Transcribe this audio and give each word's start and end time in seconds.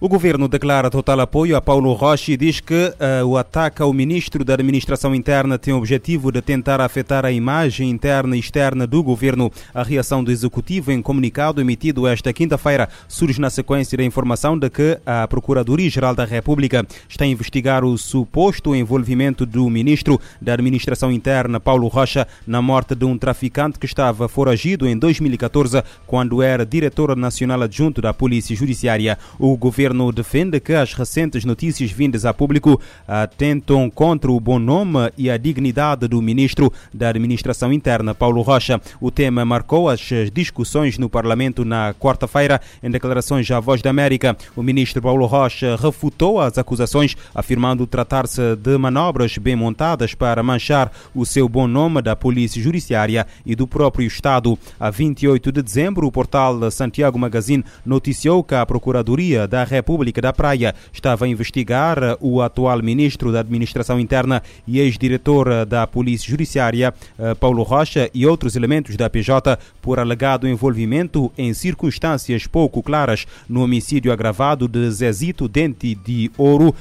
O 0.00 0.08
governo 0.08 0.46
declara 0.46 0.90
total 0.90 1.18
apoio 1.18 1.56
a 1.56 1.60
Paulo 1.60 1.92
Rocha 1.92 2.30
e 2.30 2.36
diz 2.36 2.60
que 2.60 2.72
uh, 2.72 3.26
o 3.26 3.36
ataque 3.36 3.82
ao 3.82 3.92
ministro 3.92 4.44
da 4.44 4.54
Administração 4.54 5.12
Interna 5.12 5.58
tem 5.58 5.74
o 5.74 5.76
objetivo 5.76 6.30
de 6.30 6.40
tentar 6.40 6.80
afetar 6.80 7.24
a 7.24 7.32
imagem 7.32 7.90
interna 7.90 8.36
e 8.36 8.38
externa 8.38 8.86
do 8.86 9.02
governo. 9.02 9.50
A 9.74 9.82
reação 9.82 10.22
do 10.22 10.30
executivo 10.30 10.92
em 10.92 11.02
comunicado 11.02 11.60
emitido 11.60 12.06
esta 12.06 12.32
quinta-feira 12.32 12.88
surge 13.08 13.40
na 13.40 13.50
sequência 13.50 13.98
da 13.98 14.04
informação 14.04 14.56
de 14.56 14.70
que 14.70 15.00
a 15.04 15.26
Procuradoria-Geral 15.26 16.14
da 16.14 16.24
República 16.24 16.86
está 17.08 17.24
a 17.24 17.28
investigar 17.28 17.84
o 17.84 17.98
suposto 17.98 18.76
envolvimento 18.76 19.44
do 19.44 19.68
ministro 19.68 20.20
da 20.40 20.52
Administração 20.54 21.10
Interna, 21.10 21.58
Paulo 21.58 21.88
Rocha, 21.88 22.24
na 22.46 22.62
morte 22.62 22.94
de 22.94 23.04
um 23.04 23.18
traficante 23.18 23.80
que 23.80 23.86
estava 23.86 24.28
foragido 24.28 24.86
em 24.86 24.96
2014, 24.96 25.82
quando 26.06 26.40
era 26.40 26.64
diretor 26.64 27.16
nacional 27.16 27.62
adjunto 27.62 28.00
da 28.00 28.14
Polícia 28.14 28.54
Judiciária. 28.54 29.18
O 29.40 29.56
governo 29.56 29.87
governo 29.88 30.12
defende 30.12 30.60
que 30.60 30.74
as 30.74 30.92
recentes 30.92 31.44
notícias 31.44 31.90
vindas 31.90 32.24
a 32.24 32.34
público 32.34 32.80
atentam 33.06 33.88
contra 33.88 34.30
o 34.30 34.38
bom 34.38 34.58
nome 34.58 35.10
e 35.16 35.30
a 35.30 35.36
dignidade 35.36 36.06
do 36.06 36.20
ministro 36.20 36.72
da 36.92 37.08
Administração 37.08 37.72
Interna, 37.72 38.14
Paulo 38.14 38.42
Rocha. 38.42 38.80
O 39.00 39.10
tema 39.10 39.44
marcou 39.44 39.88
as 39.88 40.00
discussões 40.32 40.98
no 40.98 41.08
Parlamento 41.08 41.64
na 41.64 41.94
quarta-feira. 41.94 42.60
Em 42.82 42.90
declarações 42.90 43.50
à 43.50 43.60
Voz 43.60 43.80
da 43.80 43.90
América, 43.90 44.36
o 44.54 44.62
ministro 44.62 45.00
Paulo 45.00 45.26
Rocha 45.26 45.76
refutou 45.76 46.40
as 46.40 46.58
acusações, 46.58 47.16
afirmando 47.34 47.86
tratar-se 47.86 48.56
de 48.56 48.76
manobras 48.76 49.38
bem 49.38 49.56
montadas 49.56 50.14
para 50.14 50.42
manchar 50.42 50.92
o 51.14 51.24
seu 51.24 51.48
bom 51.48 51.66
nome 51.66 52.02
da 52.02 52.14
Polícia 52.14 52.62
Judiciária 52.62 53.26
e 53.46 53.54
do 53.54 53.66
próprio 53.66 54.06
Estado. 54.06 54.58
A 54.78 54.90
28 54.90 55.50
de 55.50 55.62
dezembro, 55.62 56.06
o 56.06 56.12
portal 56.12 56.70
Santiago 56.70 57.18
Magazine 57.18 57.64
noticiou 57.86 58.44
que 58.44 58.54
a 58.54 58.66
Procuradoria 58.66 59.46
da 59.46 59.64
República 59.64 59.77
da 60.20 60.32
Praia. 60.32 60.74
Estava 60.92 61.24
a 61.24 61.28
investigar 61.28 61.98
o 62.20 62.42
atual 62.42 62.82
ministro 62.82 63.32
da 63.32 63.40
Administração 63.40 63.98
Interna 63.98 64.42
e 64.66 64.78
ex-diretor 64.78 65.66
da 65.66 65.86
Polícia 65.86 66.28
Judiciária, 66.30 66.92
eh, 67.18 67.34
Paulo 67.34 67.62
Rocha, 67.62 68.10
e 68.14 68.26
outros 68.26 68.56
elementos 68.56 68.96
da 68.96 69.08
PJ 69.08 69.58
por 69.80 69.98
alegado 69.98 70.48
envolvimento 70.48 71.32
em 71.36 71.52
circunstâncias 71.54 72.46
pouco 72.46 72.82
claras 72.82 73.26
no 73.48 73.62
homicídio 73.62 74.12
agravado 74.12 74.68
de 74.68 74.90
Zezito 74.90 75.48
Dente 75.48 75.94
de 75.94 76.30
Ouro, 76.36 76.74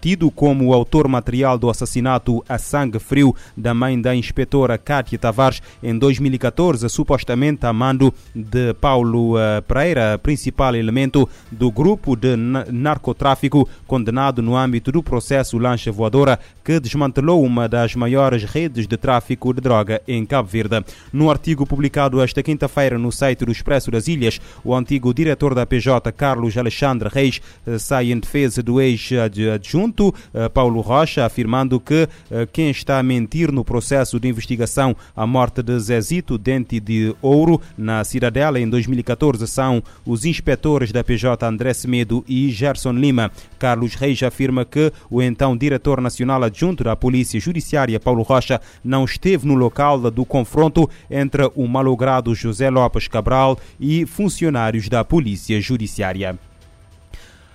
tido 0.00 0.30
como 0.30 0.72
autor 0.72 1.08
material 1.08 1.58
do 1.58 1.70
assassinato 1.70 2.44
a 2.48 2.58
sangue 2.58 2.98
frio 2.98 3.34
da 3.56 3.74
mãe 3.74 4.00
da 4.00 4.14
inspetora 4.14 4.78
Cátia 4.78 5.18
Tavares 5.18 5.62
em 5.82 5.96
2014, 5.98 6.88
supostamente 6.88 7.66
a 7.66 7.72
mando 7.72 8.12
de 8.34 8.74
Paulo 8.74 9.34
Pereira, 9.66 10.18
principal 10.18 10.74
elemento 10.74 11.28
do 11.50 11.70
grupo 11.70 11.99
grupo 12.00 12.16
de 12.16 12.34
narcotráfico 12.36 13.68
condenado 13.86 14.40
no 14.40 14.56
âmbito 14.56 14.90
do 14.90 15.02
processo 15.02 15.58
Lancha 15.58 15.92
Voadora, 15.92 16.38
que 16.64 16.80
desmantelou 16.80 17.44
uma 17.44 17.68
das 17.68 17.94
maiores 17.94 18.44
redes 18.44 18.86
de 18.86 18.96
tráfico 18.96 19.52
de 19.52 19.60
droga 19.60 20.00
em 20.08 20.24
Cabo 20.24 20.48
Verde. 20.48 20.82
No 21.12 21.30
artigo 21.30 21.66
publicado 21.66 22.22
esta 22.22 22.42
quinta-feira 22.42 22.98
no 22.98 23.12
site 23.12 23.44
do 23.44 23.52
Expresso 23.52 23.90
das 23.90 24.08
Ilhas, 24.08 24.40
o 24.64 24.74
antigo 24.74 25.12
diretor 25.12 25.54
da 25.54 25.66
PJ, 25.66 26.10
Carlos 26.12 26.56
Alexandre 26.56 27.10
Reis, 27.12 27.40
eh, 27.66 27.78
sai 27.78 28.12
em 28.12 28.18
defesa 28.18 28.62
do 28.62 28.80
ex-adjunto 28.80 30.14
eh, 30.32 30.48
Paulo 30.48 30.80
Rocha, 30.80 31.26
afirmando 31.26 31.78
que 31.78 32.08
eh, 32.30 32.48
quem 32.50 32.70
está 32.70 32.98
a 32.98 33.02
mentir 33.02 33.52
no 33.52 33.64
processo 33.64 34.18
de 34.18 34.28
investigação 34.28 34.96
à 35.14 35.26
morte 35.26 35.62
de 35.62 35.78
Zezito 35.78 36.38
Dente 36.38 36.80
de 36.80 37.14
Ouro, 37.20 37.60
na 37.76 38.02
Cidadela, 38.04 38.58
em 38.58 38.68
2014, 38.68 39.46
são 39.46 39.82
os 40.06 40.24
inspetores 40.24 40.92
da 40.92 41.04
PJ 41.04 41.44
André 41.46 41.74
Semedo 41.90 42.24
e 42.28 42.48
Gerson 42.50 42.92
Lima. 42.92 43.32
Carlos 43.58 43.96
Reis 43.96 44.22
afirma 44.22 44.64
que 44.64 44.92
o 45.10 45.20
então 45.20 45.56
diretor 45.56 46.00
nacional 46.00 46.44
adjunto 46.44 46.84
da 46.84 46.94
Polícia 46.94 47.40
Judiciária, 47.40 47.98
Paulo 47.98 48.22
Rocha, 48.22 48.60
não 48.84 49.04
esteve 49.04 49.46
no 49.46 49.54
local 49.54 50.10
do 50.10 50.24
confronto 50.24 50.88
entre 51.10 51.50
o 51.56 51.66
malogrado 51.66 52.32
José 52.34 52.70
Lopes 52.70 53.08
Cabral 53.08 53.58
e 53.78 54.06
funcionários 54.06 54.88
da 54.88 55.04
Polícia 55.04 55.60
Judiciária. 55.60 56.38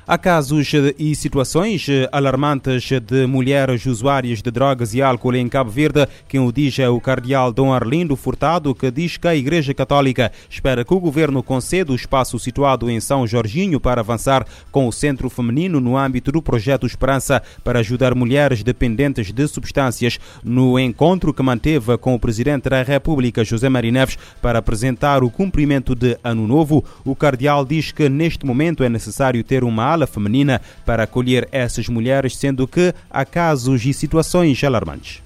Há 0.08 0.20
casos 0.20 0.72
e 1.00 1.16
situações 1.16 1.88
alarmantes 2.12 2.88
de 3.02 3.26
mulheres 3.26 3.88
usuárias 3.88 4.40
de 4.40 4.52
drogas 4.52 4.94
e 4.94 5.02
álcool 5.02 5.34
em 5.34 5.50
Cabo 5.50 5.72
Verde. 5.72 6.08
Quem 6.28 6.40
o 6.40 6.52
diz 6.52 6.78
é 6.78 6.88
o 6.88 7.02
cardeal 7.02 7.52
Dom 7.52 7.74
Arlindo 7.74 8.16
Furtado, 8.16 8.76
que 8.76 8.92
diz 8.92 9.18
que 9.18 9.28
a 9.28 9.36
Igreja 9.36 9.74
Católica 9.74 10.32
espera 10.48 10.86
que 10.86 10.94
o 10.94 11.00
governo 11.00 11.42
conceda 11.42 11.92
o 11.92 11.96
espaço 11.96 12.38
situado 12.38 12.88
em 12.88 13.00
São 13.00 13.26
Jorginho 13.26 13.80
para 13.80 14.02
avançar 14.02 14.46
com 14.72 14.88
o 14.88 14.92
centro 14.92 15.28
feminino 15.28 15.80
no 15.80 15.98
âmbito 15.98 16.32
do 16.32 16.40
projeto 16.40 16.86
Esperança 16.86 17.42
para 17.64 17.80
ajudar 17.80 18.14
mulheres 18.14 18.62
dependentes 18.62 19.32
de 19.32 19.48
substâncias. 19.48 20.20
No 20.44 20.78
encontro 20.78 21.34
que 21.34 21.42
manteve 21.42 21.98
com 21.98 22.14
o 22.14 22.20
presidente 22.20 22.70
da 22.70 22.84
República, 22.84 23.44
José 23.44 23.70
Marineves, 23.70 24.20
para 24.40 24.60
apresentar 24.60 25.24
o 25.24 25.32
cumprimento 25.32 25.96
de 25.96 26.16
Ano 26.24 26.46
Novo, 26.46 26.86
o 27.04 27.16
cardeal 27.16 27.66
diz 27.66 27.92
que 27.92 28.08
neste 28.08 28.46
momento 28.46 28.84
é 28.84 28.90
necessário 28.90 29.44
ter 29.44 29.64
uma 29.64 29.95
feminina 30.06 30.62
para 30.86 31.04
acolher 31.04 31.48
essas 31.52 31.88
mulheres, 31.88 32.36
sendo 32.36 32.68
que 32.68 32.94
há 33.10 33.24
casos 33.24 33.86
e 33.86 33.94
situações 33.94 34.62
alarmantes. 34.64 35.22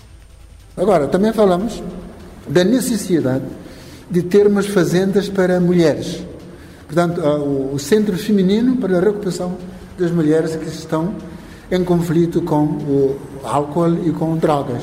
Agora, 0.77 1.07
também 1.07 1.33
falamos 1.33 1.81
da 2.47 2.63
necessidade 2.63 3.45
de 4.09 4.21
termos 4.21 4.67
fazendas 4.67 5.27
para 5.27 5.59
mulheres. 5.59 6.23
Portanto, 6.85 7.21
o 7.73 7.77
centro 7.79 8.17
feminino 8.17 8.77
para 8.77 8.97
a 8.97 9.01
recuperação 9.01 9.57
das 9.97 10.11
mulheres 10.11 10.55
que 10.55 10.67
estão 10.67 11.13
em 11.71 11.83
conflito 11.83 12.41
com 12.41 12.63
o 12.63 13.19
álcool 13.43 14.07
e 14.07 14.11
com 14.11 14.37
drogas. 14.37 14.81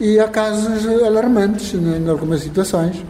E 0.00 0.18
há 0.18 0.28
casos 0.28 0.86
alarmantes 0.86 1.72
em 1.74 2.08
algumas 2.08 2.40
situações. 2.40 3.02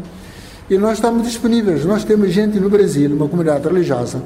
E 0.69 0.78
nós 0.78 0.99
estamos 0.99 1.26
disponíveis. 1.26 1.84
Nós 1.84 2.05
temos 2.05 2.31
gente 2.31 2.61
no 2.61 2.71
Brasil, 2.71 3.11
uma 3.11 3.28
comunidade 3.28 3.66
religiosa, 3.66 4.22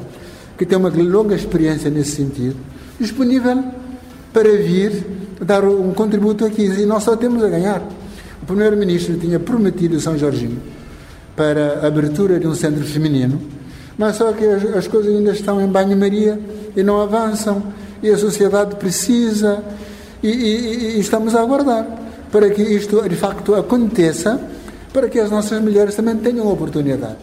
que 0.58 0.66
tem 0.66 0.76
uma 0.76 0.88
longa 0.88 1.36
experiência 1.36 1.88
nesse 1.88 2.16
sentido, 2.16 2.56
disponível 2.98 3.64
para 4.32 4.50
vir 4.56 5.06
dar 5.40 5.64
um 5.64 5.94
contributo 5.94 6.44
aqui. 6.44 6.64
E 6.64 6.84
nós 6.84 7.04
só 7.04 7.16
temos 7.16 7.42
a 7.44 7.48
ganhar. 7.48 7.80
O 8.42 8.46
Primeiro-Ministro 8.46 9.16
tinha 9.16 9.38
prometido 9.38 10.00
São 10.00 10.18
Jorginho 10.18 10.60
para 11.36 11.80
a 11.82 11.86
abertura 11.86 12.40
de 12.40 12.46
um 12.48 12.54
centro 12.54 12.84
feminino, 12.84 13.40
mas 13.96 14.16
só 14.16 14.32
que 14.32 14.44
as, 14.44 14.64
as 14.74 14.88
coisas 14.88 15.14
ainda 15.14 15.30
estão 15.30 15.60
em 15.60 15.68
banho-maria 15.68 16.38
e 16.76 16.82
não 16.82 17.00
avançam, 17.00 17.62
e 18.02 18.10
a 18.10 18.18
sociedade 18.18 18.74
precisa, 18.76 19.62
e, 20.22 20.28
e, 20.28 20.96
e 20.96 21.00
estamos 21.00 21.34
a 21.34 21.40
aguardar 21.40 21.86
para 22.32 22.50
que 22.50 22.62
isto 22.62 23.08
de 23.08 23.14
facto 23.14 23.54
aconteça, 23.54 24.40
para 24.92 25.08
que 25.08 25.20
as 25.20 25.30
nossas 25.30 25.60
mulheres 25.60 25.94
também 25.94 26.16
tenham 26.16 26.50
oportunidade. 26.50 27.16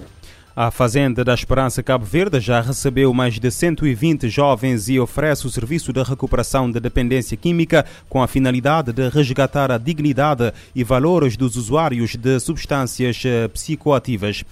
A 0.57 0.71
Fazenda 0.71 1.21
da 1.21 1.33
Esperança 1.33 1.83
Cabo 1.83 2.05
Verde 2.05 2.39
já 2.39 2.61
recebeu 2.61 3.13
mais 3.13 3.37
de 3.37 3.51
120 3.51 4.29
jovens 4.29 4.87
e 4.87 4.97
oferece 4.97 5.45
o 5.45 5.49
serviço 5.49 5.91
de 5.91 6.01
recuperação 6.01 6.71
da 6.71 6.79
dependência 6.79 7.35
química 7.35 7.85
com 8.07 8.23
a 8.23 8.27
finalidade 8.27 8.93
de 8.93 9.09
resgatar 9.09 9.69
a 9.69 9.77
dignidade 9.77 10.53
e 10.73 10.81
valores 10.81 11.35
dos 11.35 11.57
usuários 11.57 12.15
de 12.15 12.39
substâncias 12.39 13.21
eh, 13.25 13.49
psicoativas. 13.49 14.45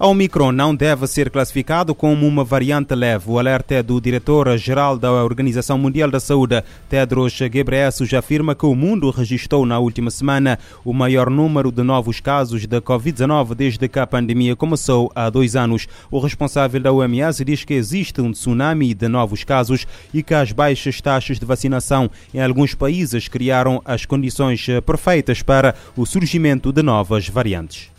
A 0.00 0.06
Omicron 0.06 0.52
não 0.52 0.76
deve 0.76 1.08
ser 1.08 1.28
classificado 1.28 1.92
como 1.92 2.24
uma 2.24 2.44
variante 2.44 2.94
leve. 2.94 3.28
O 3.28 3.36
alerta 3.36 3.74
é 3.74 3.82
do 3.82 4.00
diretor-geral 4.00 4.96
da 4.96 5.10
Organização 5.10 5.76
Mundial 5.76 6.08
da 6.08 6.20
Saúde, 6.20 6.62
Tedros 6.88 7.36
Ghebreyesus, 7.40 8.14
afirma 8.14 8.54
que 8.54 8.64
o 8.64 8.76
mundo 8.76 9.10
registrou 9.10 9.66
na 9.66 9.80
última 9.80 10.08
semana 10.12 10.56
o 10.84 10.92
maior 10.92 11.28
número 11.28 11.72
de 11.72 11.82
novos 11.82 12.20
casos 12.20 12.64
de 12.64 12.80
Covid-19 12.80 13.56
desde 13.56 13.88
que 13.88 13.98
a 13.98 14.06
pandemia 14.06 14.54
começou 14.54 15.10
há 15.16 15.28
dois 15.28 15.56
anos. 15.56 15.88
O 16.12 16.20
responsável 16.20 16.80
da 16.80 16.92
OMS 16.92 17.44
diz 17.44 17.64
que 17.64 17.74
existe 17.74 18.20
um 18.20 18.30
tsunami 18.30 18.94
de 18.94 19.08
novos 19.08 19.42
casos 19.42 19.84
e 20.14 20.22
que 20.22 20.32
as 20.32 20.52
baixas 20.52 21.00
taxas 21.00 21.40
de 21.40 21.44
vacinação 21.44 22.08
em 22.32 22.40
alguns 22.40 22.72
países 22.72 23.26
criaram 23.26 23.82
as 23.84 24.06
condições 24.06 24.64
perfeitas 24.86 25.42
para 25.42 25.74
o 25.96 26.06
surgimento 26.06 26.72
de 26.72 26.84
novas 26.84 27.28
variantes. 27.28 27.97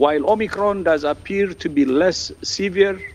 While 0.00 0.24
Omicron 0.24 0.82
does 0.82 1.04
appear 1.04 1.52
to 1.56 1.68
be 1.68 1.84
less 1.84 2.32
severe 2.42 3.14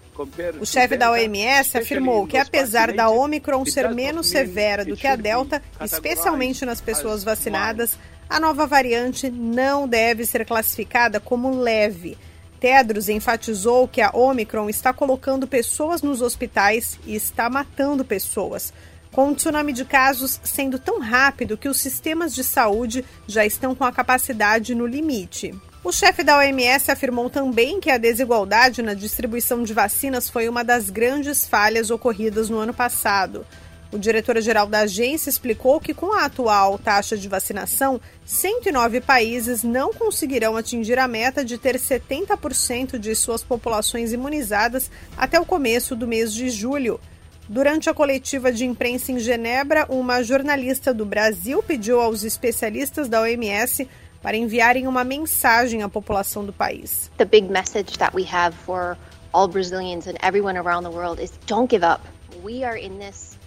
o 0.62 0.66
chefe 0.66 0.96
da 0.96 1.12
OMS 1.12 1.78
afirmou 1.78 2.26
que, 2.26 2.38
apesar 2.38 2.94
da 2.94 3.10
Omicron 3.10 3.66
ser 3.66 3.90
menos 3.94 4.30
severa 4.30 4.86
do 4.86 4.96
que 4.96 5.06
a 5.06 5.18
Delta, 5.18 5.62
especialmente 5.82 6.64
nas 6.64 6.80
pessoas 6.80 7.22
vacinadas, 7.22 8.00
a 8.30 8.40
nova 8.40 8.66
variante 8.66 9.30
não 9.30 9.86
deve 9.86 10.26
ser 10.26 10.46
classificada 10.46 11.20
como 11.20 11.60
leve. 11.60 12.18
Tedros 12.62 13.10
enfatizou 13.10 13.90
que 13.90 14.00
a 14.00 14.12
Omicron 14.14 14.70
está 14.70 14.94
colocando 14.94 15.46
pessoas 15.48 16.02
nos 16.02 16.22
hospitais 16.22 16.98
e 17.06 17.14
está 17.14 17.50
matando 17.50 18.06
pessoas, 18.06 18.72
com 19.12 19.31
o 19.31 19.36
tsunami 19.36 19.74
de 19.74 19.84
casos 19.84 20.40
sendo 20.46 20.80
tão 20.80 21.02
rápido 21.02 21.58
que 21.58 21.68
os 21.68 21.78
sistemas 21.78 22.34
de 22.34 22.44
saúde 22.44 23.04
já 23.28 23.46
estão 23.46 23.76
com 23.76 23.84
a 23.84 23.92
capacidade 23.92 24.74
no 24.74 24.86
limite. 24.86 25.54
O 25.86 25.92
chefe 25.92 26.24
da 26.24 26.40
OMS 26.40 26.90
afirmou 26.90 27.30
também 27.30 27.80
que 27.80 27.92
a 27.92 28.00
desigualdade 28.00 28.82
na 28.82 28.96
distribuição 28.96 29.62
de 29.62 29.72
vacinas 29.72 30.28
foi 30.28 30.50
uma 30.50 30.64
das 30.64 30.90
grandes 30.90 31.46
falhas 31.46 31.92
ocorridas 31.92 32.50
no 32.50 32.58
ano 32.58 32.74
passado. 32.74 33.46
O 33.92 34.00
diretor-geral 34.00 34.66
da 34.66 34.80
agência 34.80 35.30
explicou 35.30 35.80
que, 35.80 35.94
com 35.94 36.12
a 36.12 36.26
atual 36.26 36.80
taxa 36.80 37.16
de 37.16 37.30
vacinação, 37.30 38.02
109 38.26 39.00
países 39.00 39.62
não 39.62 39.94
conseguirão 39.94 40.58
atingir 40.58 40.98
a 40.98 41.08
meta 41.08 41.46
de 41.46 41.56
ter 41.56 41.76
70% 41.76 42.98
de 42.98 43.14
suas 43.14 43.44
populações 43.44 44.12
imunizadas 44.12 44.90
até 45.16 45.40
o 45.40 45.46
começo 45.46 45.96
do 45.96 46.08
mês 46.08 46.34
de 46.34 46.50
julho. 46.50 47.00
Durante 47.48 47.92
a 47.92 47.94
coletiva 47.94 48.52
de 48.52 48.66
imprensa 48.66 49.12
em 49.12 49.20
Genebra, 49.20 49.86
uma 49.88 50.24
jornalista 50.24 50.92
do 50.92 51.06
Brasil 51.06 51.62
pediu 51.62 52.02
aos 52.02 52.24
especialistas 52.24 53.08
da 53.08 53.22
OMS 53.22 53.88
para 54.25 54.36
enviarem 54.36 54.88
uma 54.88 55.04
mensagem 55.04 55.83
à 55.83 55.88
população 55.88 56.44
do 56.44 56.51
país. 56.51 57.12
The 57.16 57.25
big 57.25 57.48
message 57.48 58.00
that 58.00 58.16
we 58.16 58.25
have 58.33 58.57
for 58.66 58.98
all 59.31 59.48
Brazilians 59.48 60.07
and 60.07 60.16
everyone 60.24 60.57
around 60.57 60.83
the 60.83 60.89
world 60.89 61.22
is 61.22 61.31
don't 61.45 61.69
give 61.69 61.86
up. 61.86 62.01
We 62.44 62.63
are 62.63 62.75
in 62.75 62.98
this 62.98 63.38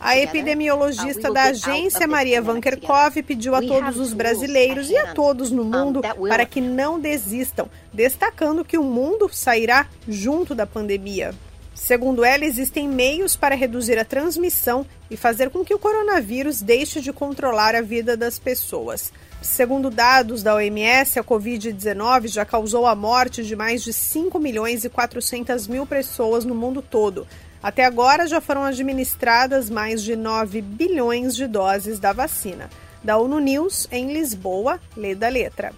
a 0.00 0.18
epidemiologista 0.18 1.32
da 1.32 1.44
agência, 1.44 2.06
Maria 2.06 2.42
Van 2.42 2.60
Kerkhove, 2.60 3.22
pediu 3.22 3.54
a 3.54 3.62
todos 3.62 3.96
os 3.96 4.12
brasileiros 4.12 4.90
e 4.90 4.96
a 4.96 5.14
todos 5.14 5.50
no 5.50 5.64
mundo 5.64 6.00
para 6.28 6.44
que 6.44 6.60
não 6.60 7.00
desistam, 7.00 7.68
destacando 7.92 8.64
que 8.64 8.76
o 8.76 8.84
mundo 8.84 9.28
sairá 9.32 9.86
junto 10.06 10.54
da 10.54 10.66
pandemia. 10.66 11.32
Segundo 11.74 12.24
ela, 12.24 12.44
existem 12.44 12.88
meios 12.88 13.34
para 13.34 13.54
reduzir 13.54 13.98
a 13.98 14.04
transmissão 14.04 14.86
e 15.10 15.16
fazer 15.16 15.50
com 15.50 15.64
que 15.64 15.74
o 15.74 15.78
coronavírus 15.78 16.60
deixe 16.60 17.00
de 17.00 17.12
controlar 17.12 17.74
a 17.74 17.80
vida 17.80 18.16
das 18.16 18.38
pessoas. 18.38 19.12
Segundo 19.40 19.90
dados 19.90 20.42
da 20.42 20.54
OMS, 20.54 21.18
a 21.18 21.24
Covid-19 21.24 22.28
já 22.28 22.44
causou 22.44 22.86
a 22.86 22.94
morte 22.94 23.42
de 23.42 23.56
mais 23.56 23.82
de 23.82 23.92
5 23.92 24.38
milhões 24.38 24.84
e 24.84 24.88
400 24.88 25.66
mil 25.66 25.86
pessoas 25.86 26.44
no 26.44 26.54
mundo 26.54 26.80
todo. 26.80 27.26
Até 27.62 27.84
agora 27.84 28.26
já 28.26 28.40
foram 28.40 28.64
administradas 28.64 29.70
mais 29.70 30.02
de 30.02 30.14
9 30.14 30.60
bilhões 30.60 31.34
de 31.34 31.46
doses 31.46 31.98
da 31.98 32.12
vacina. 32.12 32.68
Da 33.02 33.16
ONU 33.16 33.40
News, 33.40 33.88
em 33.90 34.12
Lisboa, 34.12 34.80
lê 34.96 35.14
da 35.14 35.28
letra. 35.28 35.72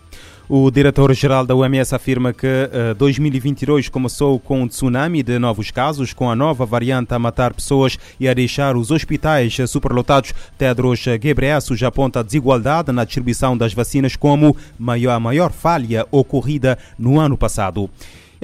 O 0.47 0.71
diretor-geral 0.71 1.47
da 1.47 1.55
OMS 1.55 1.95
afirma 1.95 2.31
que 2.31 2.47
uh, 2.47 2.95
2022 2.97 3.89
começou 3.89 4.39
com 4.39 4.61
um 4.61 4.69
tsunami 4.69 5.23
de 5.23 5.39
novos 5.39 5.71
casos, 5.71 6.13
com 6.13 6.31
a 6.31 6.37
nova 6.37 6.67
variante 6.67 7.15
a 7.15 7.19
matar 7.19 7.55
pessoas 7.55 7.99
e 8.21 8.29
a 8.29 8.35
deixar 8.35 8.77
os 8.77 8.91
hospitais 8.91 9.57
superlotados. 9.67 10.35
Tedros 10.59 11.03
Ghebreyesus 11.19 11.83
aponta 11.83 12.21
a 12.21 12.23
desigualdade 12.23 12.93
na 12.93 13.07
distribuição 13.07 13.57
das 13.57 13.73
vacinas 13.73 14.17
como 14.17 14.55
a 15.11 15.19
maior 15.19 15.51
falha 15.51 16.07
ocorrida 16.11 16.79
no 16.99 17.19
ano 17.19 17.39
passado. 17.39 17.89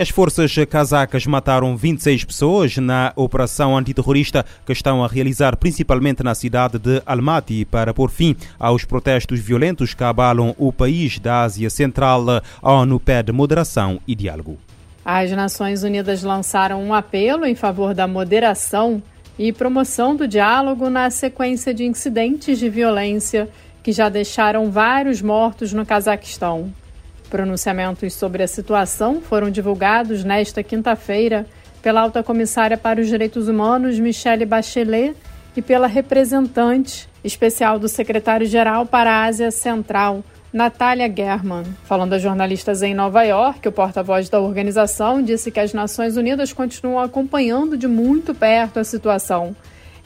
As 0.00 0.08
forças 0.08 0.54
casacas 0.66 1.26
mataram 1.26 1.76
26 1.76 2.24
pessoas 2.24 2.78
na 2.78 3.12
operação 3.14 3.76
antiterrorista 3.76 4.46
que 4.64 4.72
estão 4.72 5.04
a 5.04 5.06
realizar 5.06 5.58
principalmente 5.58 6.22
na 6.22 6.34
cidade 6.34 6.78
de 6.78 7.02
Almaty 7.04 7.66
para 7.66 7.92
pôr 7.92 8.08
fim 8.08 8.34
aos 8.58 8.86
protestos 8.86 9.38
violentos 9.40 9.92
que 9.92 10.02
abalam 10.02 10.54
o 10.56 10.72
país 10.72 11.18
da 11.18 11.42
Ásia 11.42 11.68
Central. 11.68 12.24
A 12.62 12.72
ONU 12.72 12.98
pede 12.98 13.30
moderação 13.30 14.00
e 14.08 14.14
diálogo. 14.14 14.56
As 15.04 15.30
Nações 15.32 15.82
Unidas 15.82 16.22
lançaram 16.22 16.82
um 16.82 16.94
apelo 16.94 17.44
em 17.44 17.54
favor 17.54 17.92
da 17.92 18.06
moderação 18.06 19.02
e 19.38 19.52
promoção 19.52 20.16
do 20.16 20.26
diálogo 20.26 20.88
na 20.88 21.10
sequência 21.10 21.74
de 21.74 21.84
incidentes 21.84 22.58
de 22.58 22.70
violência 22.70 23.50
que 23.82 23.92
já 23.92 24.08
deixaram 24.08 24.70
vários 24.70 25.20
mortos 25.20 25.74
no 25.74 25.84
Cazaquistão. 25.84 26.72
Pronunciamentos 27.30 28.12
sobre 28.14 28.42
a 28.42 28.48
situação 28.48 29.20
foram 29.20 29.50
divulgados 29.50 30.24
nesta 30.24 30.64
quinta-feira 30.64 31.46
pela 31.80 32.00
alta 32.00 32.24
comissária 32.24 32.76
para 32.76 33.00
os 33.00 33.06
direitos 33.06 33.46
humanos, 33.46 34.00
Michelle 34.00 34.44
Bachelet, 34.44 35.14
e 35.56 35.62
pela 35.62 35.86
representante 35.86 37.08
especial 37.22 37.78
do 37.78 37.88
secretário-geral 37.88 38.84
para 38.84 39.10
a 39.12 39.24
Ásia 39.24 39.50
Central, 39.52 40.24
Natália 40.52 41.08
German. 41.08 41.64
Falando 41.84 42.14
a 42.14 42.18
jornalistas 42.18 42.82
em 42.82 42.94
Nova 42.94 43.22
York, 43.22 43.66
o 43.68 43.72
porta-voz 43.72 44.28
da 44.28 44.40
organização 44.40 45.22
disse 45.22 45.52
que 45.52 45.60
as 45.60 45.72
Nações 45.72 46.16
Unidas 46.16 46.52
continuam 46.52 46.98
acompanhando 46.98 47.76
de 47.76 47.86
muito 47.86 48.34
perto 48.34 48.80
a 48.80 48.84
situação 48.84 49.54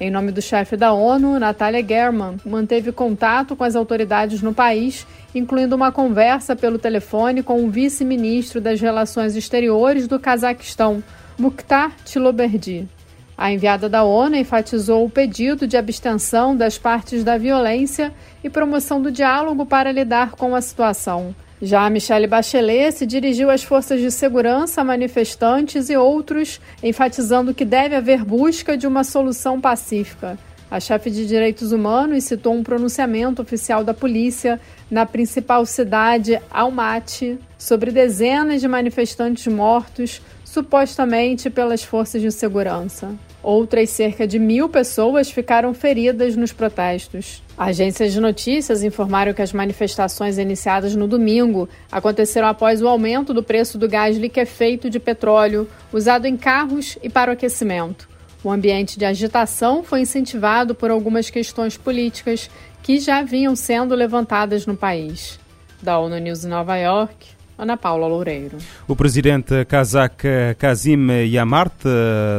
em 0.01 0.11
nome 0.11 0.33
do 0.33 0.43
chefe 0.43 0.77
da 0.77 0.93
ONU, 0.93 1.39
Natalia 1.39 1.87
German, 1.87 2.37
manteve 2.45 2.91
contato 2.91 3.55
com 3.55 3.63
as 3.63 3.77
autoridades 3.77 4.43
no 4.43 4.53
país, 4.53 5.07
incluindo 5.35 5.77
uma 5.77 5.93
conversa 5.93 6.57
pelo 6.57 6.79
telefone 6.79 7.43
com 7.43 7.65
o 7.65 7.71
vice-ministro 7.71 8.61
das 8.61 8.81
Relações 8.81 9.37
Exteriores 9.37 10.09
do 10.09 10.19
Cazaquistão, 10.19 11.03
Mukhtar 11.39 11.93
Tiloberdi. 12.05 12.89
A 13.37 13.53
enviada 13.53 13.89
da 13.89 14.05
ONU 14.05 14.37
enfatizou 14.37 15.05
o 15.05 15.11
pedido 15.11 15.67
de 15.67 15.77
abstenção 15.77 16.57
das 16.57 16.79
partes 16.79 17.25
da 17.25 17.37
violência 17.37 18.13
e 18.43 18.51
promoção 18.51 19.03
do 19.03 19.11
diálogo 19.11 19.67
para 19.67 19.91
lidar 19.91 20.33
com 20.33 20.55
a 20.55 20.61
situação. 20.61 21.35
Já 21.65 21.89
Michelle 21.89 22.27
Bachelet 22.27 22.93
se 22.93 23.07
dirigiu 23.07 23.49
às 23.49 23.65
forças 23.65 23.99
de 23.99 24.11
segurança, 24.11 24.85
manifestantes 24.85 25.89
e 25.89 25.97
outros, 25.97 26.61
enfatizando 26.83 27.55
que 27.55 27.65
deve 27.65 27.97
haver 27.97 28.23
busca 28.23 28.77
de 28.77 28.87
uma 28.87 29.03
solução 29.03 29.59
pacífica. 29.59 30.39
A 30.71 30.79
chefe 30.79 31.11
de 31.11 31.27
direitos 31.27 31.73
humanos 31.73 32.25
citou 32.25 32.53
um 32.53 32.63
pronunciamento 32.63 33.41
oficial 33.41 33.83
da 33.83 33.95
polícia 33.95 34.61
na 34.91 35.07
principal 35.07 35.65
cidade, 35.65 36.39
Almaty, 36.51 37.39
sobre 37.57 37.91
dezenas 37.91 38.61
de 38.61 38.69
manifestantes 38.69 39.47
mortos, 39.47 40.21
supostamente 40.45 41.49
pelas 41.49 41.83
forças 41.83 42.21
de 42.21 42.31
segurança. 42.31 43.15
Outras 43.43 43.89
cerca 43.89 44.27
de 44.27 44.39
mil 44.39 44.69
pessoas 44.69 45.31
ficaram 45.31 45.73
feridas 45.73 46.37
nos 46.37 46.53
protestos. 46.53 47.43
Agências 47.57 48.13
de 48.13 48.21
notícias 48.21 48.83
informaram 48.83 49.33
que 49.33 49.41
as 49.41 49.53
manifestações 49.53 50.39
iniciadas 50.39 50.97
no 50.97 51.07
domingo 51.07 51.69
aconteceram 51.91 52.49
após 52.49 52.83
o 52.83 52.89
aumento 52.89 53.33
do 53.33 53.45
preço 53.45 53.79
do 53.79 53.89
gás 53.89 54.17
liquefeito 54.17 54.91
de 54.91 54.99
petróleo 54.99 55.69
usado 55.93 56.27
em 56.27 56.37
carros 56.37 56.99
e 57.01 57.09
para 57.09 57.31
o 57.31 57.35
aquecimento. 57.35 58.09
O 58.43 58.51
ambiente 58.51 58.99
de 58.99 59.05
agitação 59.05 59.85
foi 59.85 60.01
incentivado 60.01 60.75
por 60.75 60.91
algumas 60.91 61.31
questões 61.31 61.77
políticas 61.77 62.51
que 62.83 62.99
já 62.99 63.23
vinham 63.23 63.55
sendo 63.55 63.95
levantadas 63.95 64.67
no 64.67 64.77
país. 64.77 65.39
Da 65.81 65.99
ONU 65.99 66.19
News 66.19 66.45
Nova 66.45 66.77
York, 66.77 67.34
Ana 67.57 67.77
Paula 67.77 68.07
Loureiro. 68.07 68.59
O 68.89 68.97
presidente 68.97 69.65
kazakh 69.65 70.25
Kazim 70.59 71.09
Yamart 71.31 71.73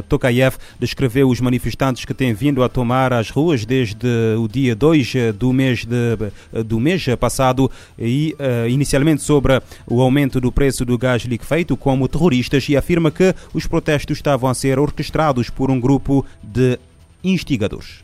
Tokayev 0.10 0.58
descreveu 0.80 1.30
os 1.30 1.40
manifestantes 1.40 2.04
que 2.04 2.14
têm 2.14 2.34
vindo 2.34 2.64
a 2.64 2.70
tomar 2.70 3.14
as 3.14 3.30
ruas 3.30 3.66
desde 3.66 4.08
o 4.38 4.48
dia 4.48 4.76
2 4.76 5.14
do 5.38 5.54
mês, 5.54 5.86
de, 5.86 6.64
do 6.64 6.80
mês 6.80 7.06
passado 7.20 7.72
e 7.98 8.36
uh, 8.40 8.68
inicialmente 8.68 9.22
sobre 9.22 9.62
o 9.88 10.02
aumento 10.02 10.42
do 10.42 10.52
preço 10.52 10.84
do 10.84 10.98
gás 10.98 11.24
liquefeito 11.24 11.78
como 11.78 12.08
terroristas 12.08 12.68
e 12.68 12.76
afirma 12.76 13.10
que 13.10 13.34
os 13.54 13.66
protestos 13.66 14.18
estavam 14.18 14.50
a 14.50 14.54
ser 14.54 14.80
orquestrados 14.80 15.50
por 15.50 15.72
um 15.72 15.80
grupo 15.80 16.26
de 16.44 16.78
instigadores. 17.24 18.04